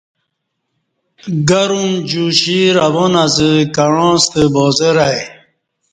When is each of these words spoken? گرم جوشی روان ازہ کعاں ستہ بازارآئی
گرم 1.49 1.87
جوشی 2.09 2.61
روان 2.77 3.13
ازہ 3.23 3.51
کعاں 3.75 4.15
ستہ 4.23 4.43
بازارآئی 4.53 5.21